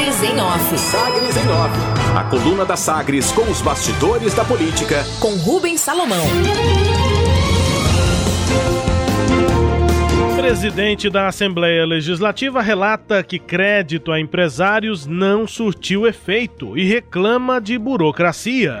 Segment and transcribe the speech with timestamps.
[0.00, 0.78] Sagres em Off.
[0.78, 1.78] Sagres em Off.
[2.16, 5.04] A coluna da Sagres com os bastidores da política.
[5.20, 6.24] Com Rubens Salomão.
[10.36, 17.76] Presidente da Assembleia Legislativa relata que crédito a empresários não surtiu efeito e reclama de
[17.78, 18.78] burocracia.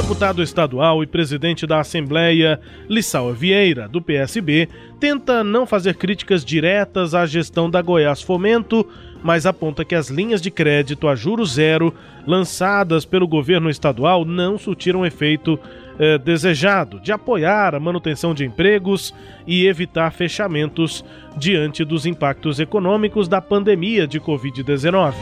[0.00, 2.58] Deputado estadual e presidente da Assembleia,
[2.88, 4.66] Lissau Vieira, do PSB,
[4.98, 8.88] tenta não fazer críticas diretas à gestão da Goiás Fomento,
[9.22, 11.94] mas aponta que as linhas de crédito a juro zero
[12.26, 15.60] lançadas pelo governo estadual não surtiram efeito
[15.98, 19.14] eh, desejado de apoiar a manutenção de empregos
[19.46, 21.04] e evitar fechamentos
[21.36, 25.12] diante dos impactos econômicos da pandemia de Covid-19.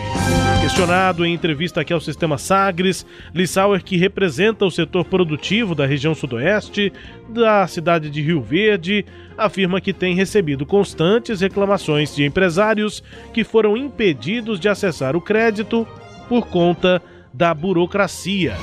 [0.69, 6.15] Questionado em entrevista aqui ao Sistema Sagres, Lissauer, que representa o setor produtivo da região
[6.15, 6.93] sudoeste
[7.27, 9.03] da cidade de Rio Verde,
[9.39, 15.89] afirma que tem recebido constantes reclamações de empresários que foram impedidos de acessar o crédito
[16.29, 17.01] por conta
[17.33, 18.55] da burocracia.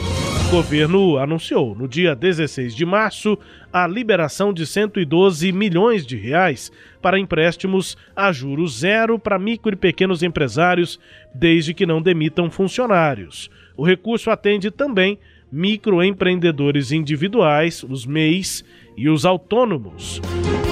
[0.48, 3.38] O governo anunciou no dia 16 de março
[3.74, 9.76] a liberação de 112 milhões de reais para empréstimos a juros zero para micro e
[9.76, 11.00] pequenos empresários,
[11.34, 13.50] desde que não demitam funcionários.
[13.76, 15.18] O recurso atende também
[15.52, 18.64] microempreendedores individuais, os MEIs,
[18.98, 20.22] e os autônomos.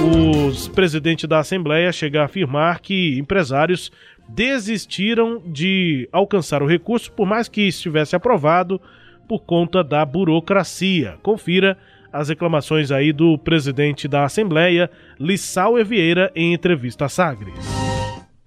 [0.00, 3.92] O presidente da Assembleia chega a afirmar que empresários
[4.28, 8.80] desistiram de alcançar o recurso, por mais que estivesse aprovado,
[9.26, 11.18] por conta da burocracia.
[11.22, 11.76] Confira
[12.12, 17.54] as reclamações aí do presidente da Assembleia, Lissau Vieira, em entrevista a Sagres.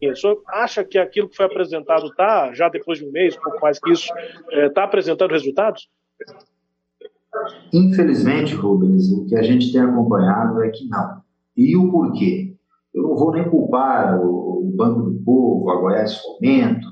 [0.02, 3.60] O senhor acha que aquilo que foi apresentado está, já depois de um mês, pouco
[3.60, 4.10] mais que isso,
[4.52, 5.90] está eh, apresentando resultados?
[7.74, 11.22] Infelizmente, Rubens, o que a gente tem acompanhado é que não.
[11.56, 12.56] E o porquê?
[12.94, 16.88] Eu não vou nem culpar o Banco do Povo, a Goiás Fomento,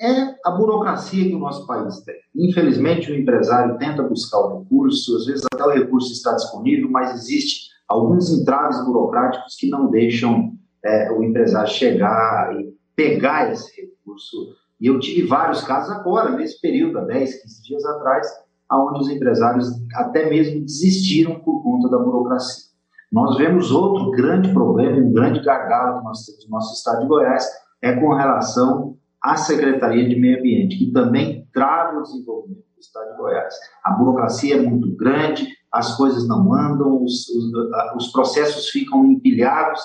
[0.00, 2.16] é a burocracia que o nosso país tem.
[2.34, 7.14] Infelizmente, o empresário tenta buscar o recurso, às vezes até o recurso está disponível, mas
[7.14, 10.52] existe alguns entraves burocráticos que não deixam
[10.84, 14.36] é, o empresário chegar e pegar esse recurso.
[14.80, 18.26] E eu tive vários casos agora, nesse período, há 10, 15 dias atrás,
[18.72, 22.64] onde os empresários até mesmo desistiram por conta da burocracia.
[23.12, 27.06] Nós vemos outro grande problema, um grande gargalo que nós temos no nosso estado de
[27.06, 27.48] Goiás,
[27.80, 28.93] é com relação
[29.24, 33.54] à Secretaria de Meio Ambiente, que também trava o desenvolvimento do estado de Goiás.
[33.82, 37.52] A burocracia é muito grande, as coisas não andam, os, os,
[37.96, 39.80] os processos ficam empilhados,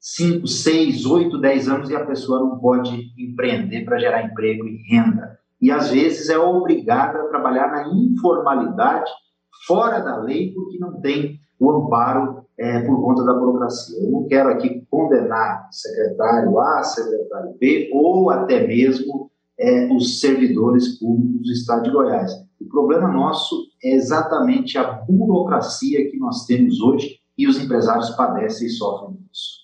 [0.00, 4.82] 5, 6, 8, 10 anos e a pessoa não pode empreender para gerar emprego e
[4.90, 9.10] renda e às vezes é obrigada a trabalhar na informalidade,
[9.66, 14.02] fora da lei, porque não tem o amparo é, por conta da burocracia.
[14.02, 20.98] Eu não quero aqui condenar secretário A, secretário B, ou até mesmo é, os servidores
[20.98, 22.32] públicos do Estado de Goiás.
[22.60, 28.66] O problema nosso é exatamente a burocracia que nós temos hoje e os empresários padecem
[28.66, 29.60] e sofrem disso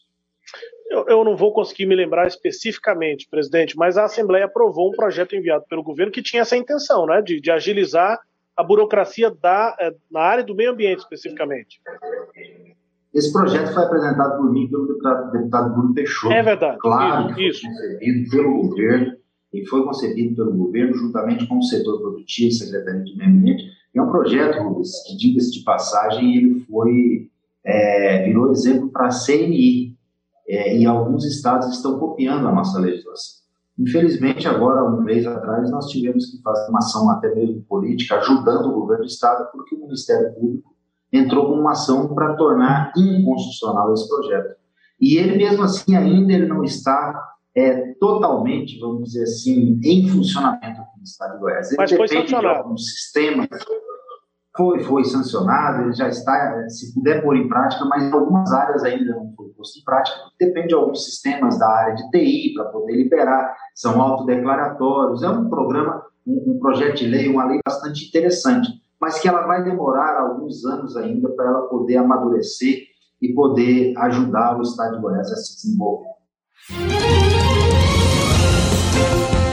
[0.97, 5.37] eu, eu, não vou conseguir me lembrar especificamente, presidente, mas a Assembleia aprovou um projeto
[5.37, 8.19] enviado pelo governo que tinha essa intenção, né, de, de agilizar
[8.57, 11.81] a burocracia da, eh, na área do meio ambiente especificamente.
[13.17, 16.35] Esse projeto foi apresentado por mim pelo deputado, deputado Bruno Peixoto.
[16.35, 16.79] É verdade.
[16.79, 19.17] Claro isso, que foi concebido pelo governo
[19.53, 23.65] e foi concebido pelo governo juntamente com o setor produtivo Secretaria de Meio Ambiente.
[23.95, 27.31] É um projeto, Rubens, que diga-se de passagem, ele foi
[27.65, 29.97] é, virou exemplo para a CNI,
[30.49, 33.45] é, e alguns estados estão copiando a nossa legislação.
[33.79, 38.69] Infelizmente, agora, um mês atrás, nós tivemos que fazer uma ação até mesmo política, ajudando
[38.69, 40.76] o governo do estado, porque o Ministério Público
[41.13, 44.57] entrou com uma ação para tornar inconstitucional esse projeto.
[45.01, 50.81] E ele, mesmo assim, ainda ele não está é, totalmente, vamos dizer assim, em funcionamento
[50.81, 51.69] aqui no estado de Goiás.
[51.69, 52.55] Ele Mas foi sancionado.
[52.55, 53.49] de alguns sistemas
[54.57, 58.83] foi, foi sancionado, ele já está, se puder pôr em prática, mas em algumas áreas
[58.83, 62.65] ainda não foi posto em prática, depende de alguns sistemas da área de TI para
[62.67, 68.09] poder liberar, são autodeclaratórios, é um programa, um, um, projeto de lei, uma lei bastante
[68.09, 68.69] interessante,
[69.01, 72.85] mas que ela vai demorar alguns anos ainda para ela poder amadurecer
[73.21, 76.17] e poder ajudar o Estado de Goiás a se desenvolver.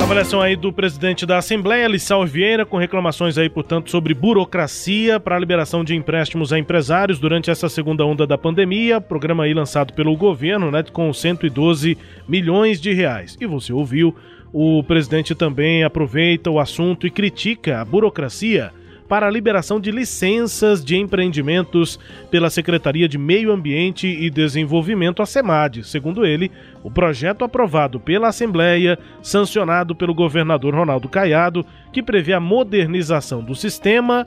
[0.02, 5.38] Avaliação aí do presidente da Assembleia, Lissau Vieira, com reclamações aí, portanto, sobre burocracia para
[5.38, 9.00] a liberação de empréstimos a empresários durante essa segunda onda da pandemia.
[9.00, 11.98] Programa aí lançado pelo governo, né, com 112
[12.28, 13.38] milhões de reais.
[13.40, 14.14] E você ouviu,
[14.52, 18.74] o presidente também aproveita o assunto e critica a burocracia
[19.14, 22.00] para a liberação de licenças de empreendimentos
[22.32, 25.84] pela Secretaria de Meio Ambiente e Desenvolvimento, a SEMAD.
[25.84, 26.50] Segundo ele,
[26.84, 33.54] o projeto aprovado pela Assembleia, sancionado pelo governador Ronaldo Caiado, que prevê a modernização do
[33.54, 34.26] sistema,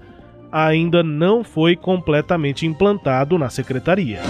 [0.52, 4.20] ainda não foi completamente implantado na secretaria.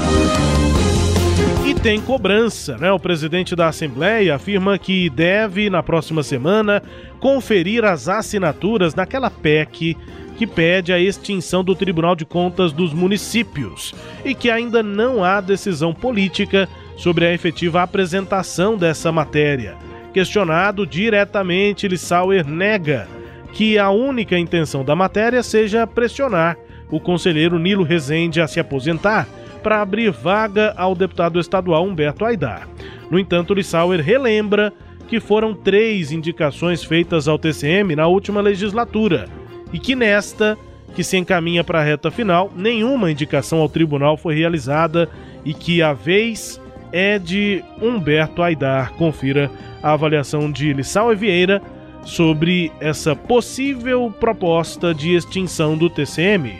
[1.66, 2.90] E tem cobrança, né?
[2.90, 6.82] O presidente da Assembleia afirma que deve, na próxima semana,
[7.20, 9.94] conferir as assinaturas naquela PEC
[10.36, 13.94] que pede a extinção do Tribunal de Contas dos municípios
[14.24, 19.76] e que ainda não há decisão política sobre a efetiva apresentação dessa matéria.
[20.12, 23.08] Questionado diretamente, Lissauer nega
[23.52, 26.56] que a única intenção da matéria seja pressionar
[26.90, 29.26] o conselheiro Nilo Rezende a se aposentar
[29.62, 32.68] para abrir vaga ao deputado estadual Humberto Aidar.
[33.10, 34.72] No entanto, Lissauer relembra
[35.08, 39.28] que foram três indicações feitas ao TCM na última legislatura
[39.76, 40.56] e que nesta,
[40.94, 45.06] que se encaminha para a reta final, nenhuma indicação ao tribunal foi realizada
[45.44, 46.58] e que a vez
[46.90, 48.94] é de Humberto Aidar.
[48.94, 49.50] Confira
[49.82, 51.60] a avaliação de Lissauer Vieira
[52.06, 56.54] sobre essa possível proposta de extinção do TCM.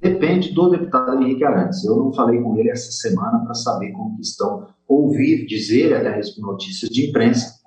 [0.00, 1.84] Depende do deputado Henrique Arantes.
[1.84, 6.90] Eu não falei com ele essa semana para saber como estão, ouvir dizer, até notícias
[6.90, 7.57] de imprensa,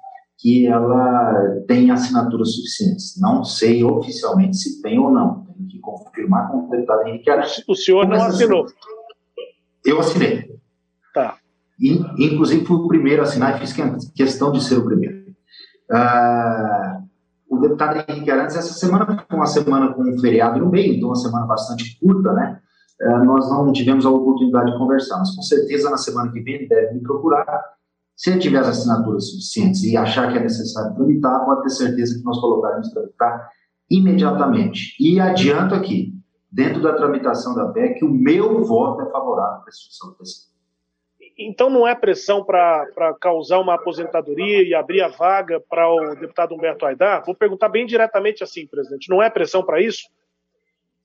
[0.42, 3.20] que ela tem assinaturas suficientes.
[3.22, 5.46] Não sei oficialmente se tem ou não.
[5.56, 7.64] Tenho que confirmar com o deputado Henrique Arantes.
[7.68, 8.66] O senhor não assinou?
[9.86, 10.60] Eu assinei.
[11.14, 11.38] Tá.
[11.80, 13.74] E, inclusive, fui o primeiro a assinar e fiz
[14.16, 15.22] questão de ser o primeiro.
[15.92, 17.04] Uh,
[17.50, 21.10] o deputado Henrique Arantes, essa semana foi uma semana com um feriado no meio, então
[21.10, 22.60] uma semana bastante curta, né?
[23.00, 26.56] Uh, nós não tivemos a oportunidade de conversar, mas com certeza na semana que vem
[26.56, 27.64] ele deve me procurar.
[28.22, 32.20] Se ele tiver as assinaturas suficientes e achar que é necessário tramitar, pode ter certeza
[32.20, 33.50] que nós colocaremos tramitar
[33.90, 34.96] imediatamente.
[35.00, 36.14] E adianto aqui,
[36.52, 40.52] dentro da tramitação da PEC, o meu voto é favorável à restrição do PCP.
[41.36, 42.86] Então não é pressão para
[43.20, 47.26] causar uma aposentadoria e abrir a vaga para o deputado Humberto Aidar?
[47.26, 49.10] Vou perguntar bem diretamente assim, presidente.
[49.10, 50.08] Não é pressão para isso?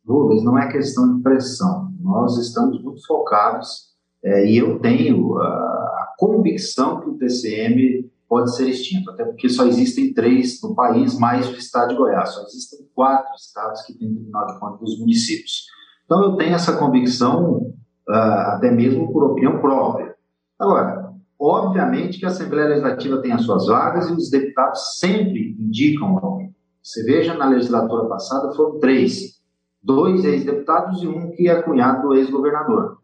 [0.07, 1.91] Rubens, não é questão de pressão.
[1.99, 5.86] Nós estamos muito focados é, e eu tenho a,
[6.19, 11.49] convicção que o TCM pode ser extinto, até porque só existem três no país, mais
[11.49, 12.31] o estado de Goiás.
[12.31, 15.67] Só existem quatro estados que têm Tribunal de Contas dos municípios.
[16.05, 17.75] Então eu tenho essa convicção
[18.09, 18.13] uh,
[18.55, 20.15] até mesmo por opinião própria.
[20.59, 26.19] Agora, obviamente que a Assembleia Legislativa tem as suas vagas e os deputados sempre indicam
[26.19, 26.55] alguém.
[26.83, 29.41] Você veja, na legislatura passada foram três,
[29.83, 32.99] dois ex-deputados e um que é cunhado do ex-governador.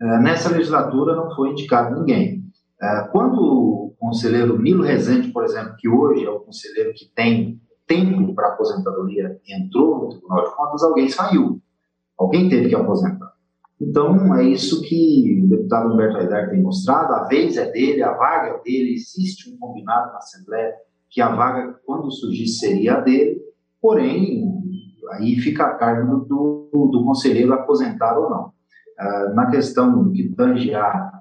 [0.00, 2.43] É, nessa legislatura não foi indicado ninguém.
[2.82, 7.60] É, quando o conselheiro Nilo Rezende, por exemplo, que hoje é o conselheiro que tem
[7.86, 11.60] tempo para aposentadoria, entrou no Tribunal de Contas, alguém saiu.
[12.18, 13.32] Alguém teve que aposentar.
[13.80, 18.12] Então, é isso que o deputado Humberto Aidar tem mostrado, a vez é dele, a
[18.12, 20.72] vaga é dele, existe um combinado na Assembleia
[21.10, 23.40] que a vaga, quando surgir, seria a dele,
[23.80, 24.42] porém,
[25.12, 28.52] aí fica a cargo do, do conselheiro aposentar ou não.
[28.98, 31.12] Ah, na questão que tange a,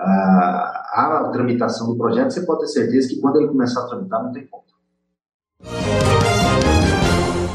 [0.00, 4.22] a, a tramitação do projeto, você pode ter certeza que quando ele começar a tramitar,
[4.22, 4.60] não tem como.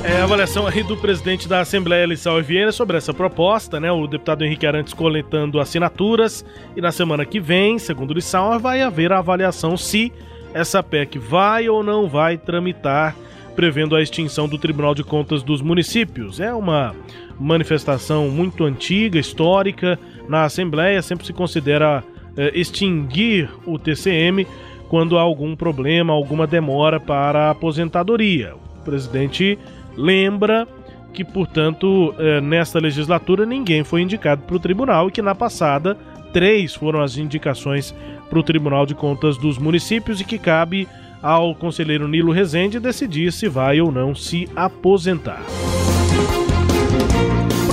[0.04, 3.92] É a avaliação aí do presidente da Assembleia, Lissau Vieira, sobre essa proposta, né?
[3.92, 6.46] O deputado Henrique Arantes coletando assinaturas.
[6.76, 10.14] E na semana que vem, segundo Lissau, vai haver a avaliação se
[10.54, 13.16] essa PEC vai ou não vai tramitar,
[13.56, 16.40] prevendo a extinção do Tribunal de Contas dos Municípios.
[16.40, 16.96] É uma
[17.40, 19.98] manifestação muito antiga, histórica.
[20.30, 22.04] Na Assembleia sempre se considera
[22.54, 24.46] extinguir o TCM
[24.90, 28.54] quando há algum problema, alguma demora para a aposentadoria.
[28.56, 29.58] O presidente
[29.98, 30.68] lembra
[31.14, 35.98] que, portanto, é, nesta legislatura ninguém foi indicado para o tribunal e que na passada
[36.34, 37.96] três foram as indicações
[38.30, 40.88] para o Tribunal de Contas dos municípios e que cabe
[41.22, 45.42] ao conselheiro Nilo Rezende decidir se vai ou não se aposentar.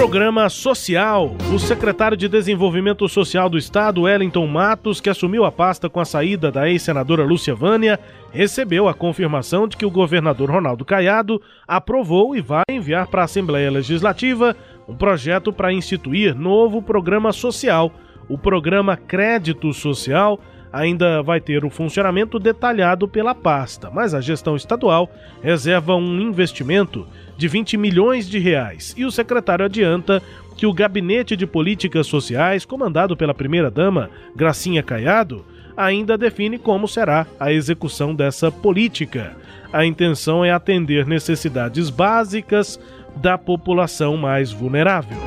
[0.03, 1.37] Programa Social.
[1.55, 6.05] O secretário de Desenvolvimento Social do Estado, Wellington Matos, que assumiu a pasta com a
[6.05, 8.01] saída da ex-senadora Lúcia Vânia,
[8.33, 13.27] recebeu a confirmação de que o governador Ronaldo Caiado aprovou e vai enviar para a
[13.27, 14.57] Assembleia Legislativa
[14.89, 17.93] um projeto para instituir novo programa social.
[18.29, 20.41] O programa Crédito Social
[20.73, 25.11] ainda vai ter o funcionamento detalhado pela pasta, mas a gestão estadual
[25.43, 30.23] reserva um investimento de 20 milhões de reais e o secretário adianta
[30.57, 35.45] que o Gabinete de Políticas Sociais, comandado pela primeira-dama Gracinha Caiado,
[35.77, 39.37] ainda define como será a execução dessa política.
[39.73, 42.79] A intenção é atender necessidades básicas,
[43.17, 45.19] da população mais vulnerável.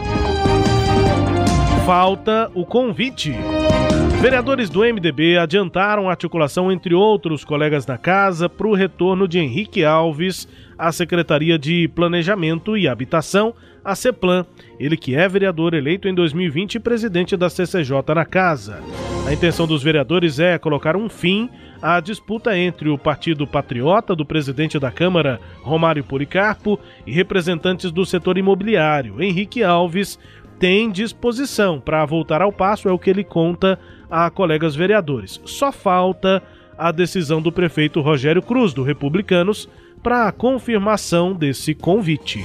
[1.85, 3.35] Falta o convite.
[4.21, 9.37] Vereadores do MDB adiantaram a articulação entre outros colegas da casa para o retorno de
[9.37, 13.53] Henrique Alves à Secretaria de Planejamento e Habitação,
[13.83, 14.45] a CEPLAN,
[14.79, 18.81] ele que é vereador eleito em 2020 e presidente da CCJ na casa.
[19.27, 21.49] A intenção dos vereadores é colocar um fim
[21.81, 28.05] à disputa entre o Partido Patriota do presidente da Câmara, Romário Policarpo, e representantes do
[28.05, 30.19] setor imobiliário, Henrique Alves,
[30.59, 35.41] tem disposição para voltar ao passo, é o que ele conta a colegas vereadores.
[35.45, 36.41] Só falta
[36.77, 39.69] a decisão do prefeito Rogério Cruz, do Republicanos,
[40.01, 42.43] para a confirmação desse convite.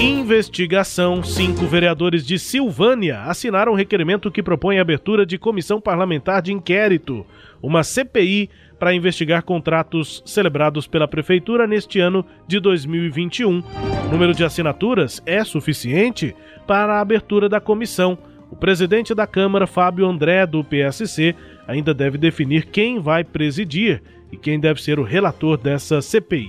[0.00, 6.42] Investigação: cinco vereadores de Silvânia assinaram um requerimento que propõe a abertura de comissão parlamentar
[6.42, 7.24] de inquérito,
[7.62, 13.62] uma CPI para investigar contratos celebrados pela Prefeitura neste ano de 2021.
[14.06, 16.34] O número de assinaturas é suficiente
[16.66, 18.18] para a abertura da comissão.
[18.50, 21.34] O presidente da Câmara, Fábio André, do PSC,
[21.66, 26.48] ainda deve definir quem vai presidir e quem deve ser o relator dessa CPI.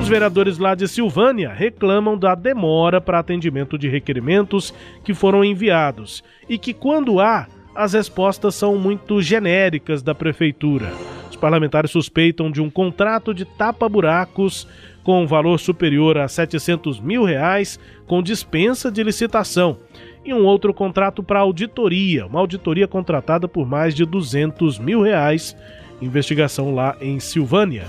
[0.00, 4.74] Os vereadores lá de Silvânia reclamam da demora para atendimento de requerimentos
[5.04, 10.90] que foram enviados e que, quando há, as respostas são muito genéricas da prefeitura
[11.36, 14.66] parlamentares suspeitam de um contrato de tapa-buracos
[15.02, 19.78] com valor superior a 700 mil reais, com dispensa de licitação,
[20.24, 25.56] e um outro contrato para auditoria, uma auditoria contratada por mais de 200 mil reais.
[26.02, 27.84] Investigação lá em Silvânia.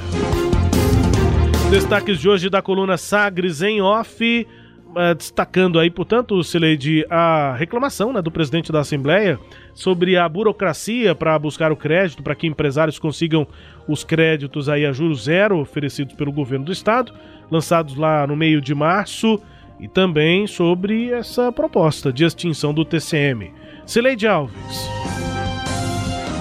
[1.69, 4.47] Destaques de hoje da coluna Sagres em off.
[4.91, 9.39] Uh, destacando aí, portanto, Sileide, a reclamação né, do presidente da Assembleia
[9.73, 13.47] sobre a burocracia para buscar o crédito, para que empresários consigam
[13.87, 17.13] os créditos aí a juros zero oferecidos pelo governo do estado,
[17.49, 19.41] lançados lá no meio de março,
[19.79, 23.53] e também sobre essa proposta de extinção do TCM.
[23.85, 24.89] Sileide Alves.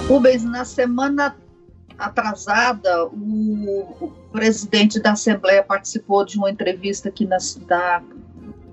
[0.09, 1.37] Rubens, na semana
[1.97, 8.03] atrasada, o, o, presidente da Assembleia participou de uma entrevista aqui na, da,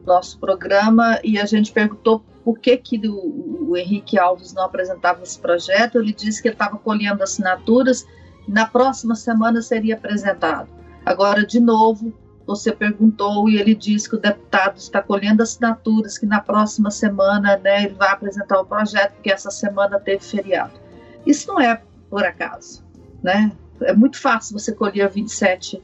[0.07, 5.21] nosso programa e a gente perguntou por que, que o, o Henrique Alves não apresentava
[5.21, 5.99] esse projeto.
[5.99, 8.07] Ele disse que ele estava colhendo assinaturas
[8.47, 10.69] na próxima semana seria apresentado.
[11.05, 12.13] Agora, de novo,
[12.45, 17.57] você perguntou e ele disse que o deputado está colhendo assinaturas, que na próxima semana
[17.57, 20.79] né, ele vai apresentar o projeto, porque essa semana teve feriado.
[21.25, 22.85] Isso não é por acaso,
[23.21, 23.51] né?
[23.81, 25.83] É muito fácil você colher 27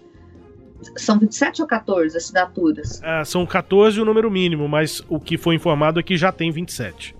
[0.97, 3.01] são 27 ou 14 assinaturas?
[3.03, 6.51] Ah, são 14 o número mínimo, mas o que foi informado é que já tem
[6.51, 7.15] 27.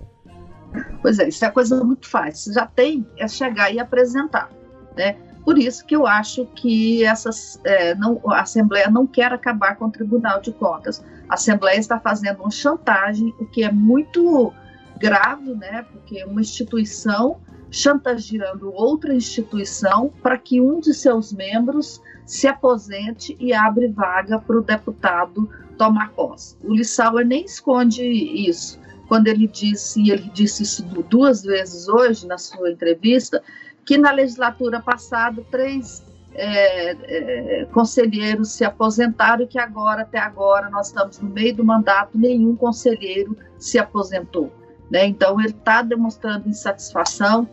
[1.00, 2.52] Pois é, isso é coisa muito fácil.
[2.52, 4.50] Já tem, é chegar e apresentar.
[4.96, 5.16] Né?
[5.44, 9.86] Por isso que eu acho que essas, é, não, a Assembleia não quer acabar com
[9.86, 11.04] o Tribunal de Contas.
[11.28, 14.52] A Assembleia está fazendo uma chantagem, o que é muito
[14.98, 15.84] grave, né?
[15.92, 17.38] porque uma instituição
[17.74, 24.56] chantageando outra instituição para que um de seus membros se aposente e abre vaga para
[24.56, 26.56] o deputado tomar posse.
[26.62, 28.78] O Lissauer nem esconde isso.
[29.08, 33.42] Quando ele disse, e ele disse isso duas vezes hoje na sua entrevista,
[33.84, 36.00] que na legislatura passada três
[36.32, 41.64] é, é, conselheiros se aposentaram e que agora, até agora, nós estamos no meio do
[41.64, 44.52] mandato, nenhum conselheiro se aposentou.
[44.94, 45.06] Né?
[45.06, 47.48] Então, ele está demonstrando insatisfação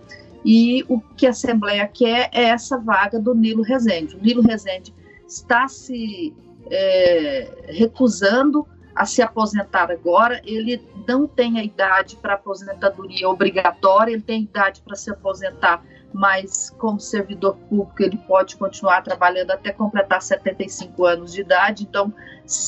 [0.45, 4.15] e o que a Assembleia quer é essa vaga do Nilo Rezende.
[4.15, 4.93] O Nilo Rezende
[5.27, 6.36] está se
[6.69, 14.21] é, recusando a se aposentar agora, ele não tem a idade para aposentadoria obrigatória, ele
[14.21, 15.83] tem idade para se aposentar,
[16.13, 22.13] mas como servidor público ele pode continuar trabalhando até completar 75 anos de idade, então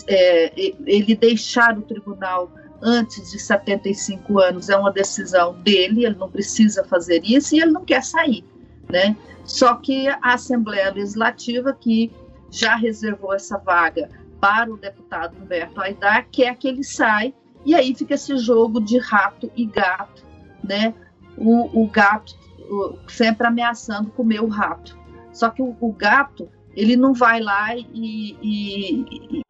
[0.08, 0.52] é,
[0.88, 2.50] ele deixar o tribunal
[2.84, 7.72] antes de 75 anos é uma decisão dele, ele não precisa fazer isso e ele
[7.72, 8.44] não quer sair,
[8.92, 9.16] né?
[9.46, 12.12] Só que a Assembleia Legislativa, que
[12.52, 14.10] já reservou essa vaga
[14.40, 17.34] para o deputado Humberto Aidar, quer que ele saia,
[17.66, 20.24] e aí fica esse jogo de rato e gato,
[20.62, 20.94] né?
[21.38, 22.36] O, o gato
[22.70, 24.98] o, sempre ameaçando comer o rato.
[25.32, 29.43] Só que o, o gato, ele não vai lá e, e,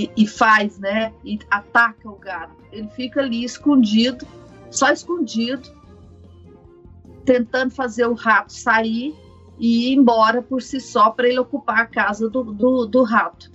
[0.00, 1.12] e, e, faz, né?
[1.24, 2.54] E ataca o gato.
[2.72, 4.26] Ele fica ali escondido,
[4.70, 5.68] só escondido,
[7.24, 9.14] tentando fazer o rato sair
[9.58, 13.50] e ir embora por si só para ele ocupar a casa do, do, do rato.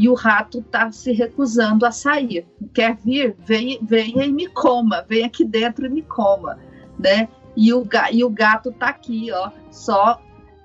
[0.00, 2.46] E o rato está se recusando a sair.
[2.72, 3.36] Quer vir?
[3.38, 5.04] Venha, venha e me coma.
[5.06, 6.58] Vem aqui dentro e me coma,
[6.98, 7.28] né?
[7.54, 10.18] E o, e o gato está aqui, ó, só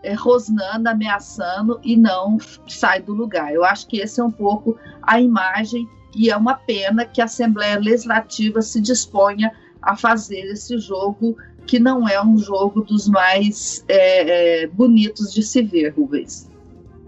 [0.06, 3.52] é, rosnando, ameaçando e não sai do lugar.
[3.52, 7.26] Eu acho que esse é um pouco a imagem e é uma pena que a
[7.26, 11.36] Assembleia Legislativa se disponha a fazer esse jogo
[11.66, 16.50] que não é um jogo dos mais é, é, bonitos de se ver, Rubens.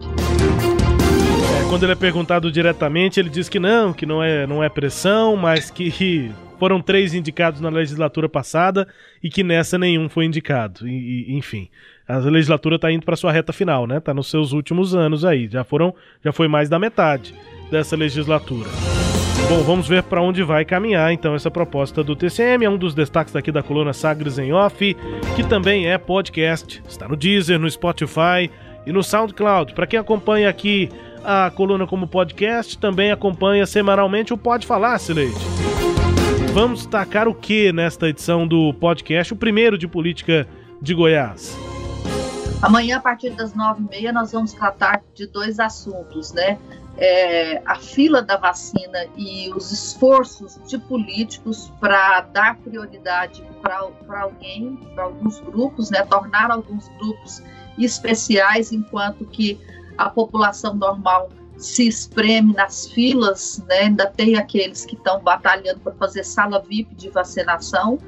[0.02, 4.70] É, quando ele é perguntado diretamente, ele diz que não, que não é, não é
[4.70, 8.88] pressão, mas que foram três indicados na legislatura passada
[9.24, 10.88] e que nessa nenhum foi indicado.
[10.88, 11.70] E, e, enfim,
[12.08, 13.98] a legislatura está indo para sua reta final, né?
[13.98, 15.48] Está nos seus últimos anos aí.
[15.48, 17.34] Já foram, já foi mais da metade
[17.70, 18.70] dessa legislatura.
[19.50, 22.66] Bom, vamos ver para onde vai caminhar então essa proposta do TCM.
[22.66, 24.96] É um dos destaques aqui da coluna Sagres em Off,
[25.36, 26.84] que também é podcast.
[26.88, 28.52] Está no Deezer, no Spotify
[28.86, 29.74] e no SoundCloud.
[29.74, 30.90] Para quem acompanha aqui
[31.24, 35.87] a coluna como podcast, também acompanha semanalmente o Pode Falar, Sileide.
[36.60, 40.48] Vamos destacar o que nesta edição do podcast, o primeiro de política
[40.82, 41.56] de Goiás?
[42.64, 46.58] Amanhã, a partir das nove e meia, nós vamos tratar de dois assuntos, né?
[46.98, 54.80] É, a fila da vacina e os esforços de políticos para dar prioridade para alguém,
[54.96, 56.02] para alguns grupos, né?
[56.10, 57.40] Tornar alguns grupos
[57.78, 59.60] especiais, enquanto que
[59.96, 63.80] a população normal se espreme nas filas, né?
[63.80, 68.00] ainda tem aqueles que estão batalhando para fazer sala VIP de vacinação.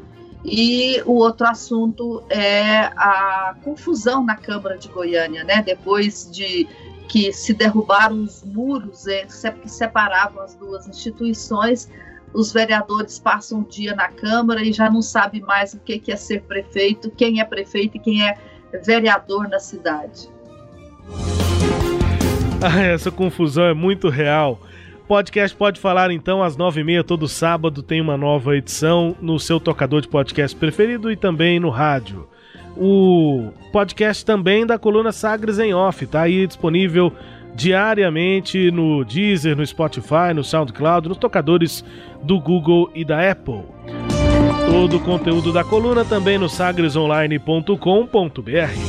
[0.45, 5.61] E o outro assunto é a confusão na Câmara de Goiânia, né?
[5.61, 6.65] Depois de
[7.09, 11.89] que se derrubaram os muros é, que separavam as duas instituições,
[12.33, 16.15] os vereadores passam um dia na Câmara e já não sabe mais o que é
[16.15, 18.37] ser prefeito, quem é prefeito e quem é
[18.85, 20.29] vereador na cidade.
[22.61, 24.59] Ah, essa confusão é muito real.
[25.07, 29.39] Podcast pode falar então às nove e meia todo sábado tem uma nova edição no
[29.39, 32.27] seu tocador de podcast preferido e também no rádio.
[32.77, 37.11] O podcast também da coluna Sagres em Off tá aí disponível
[37.55, 41.83] diariamente no Deezer, no Spotify, no SoundCloud, nos tocadores
[42.21, 43.63] do Google e da Apple.
[44.69, 48.88] Todo o conteúdo da coluna também no sagresonline.com.br.